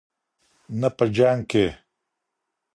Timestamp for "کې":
1.51-1.65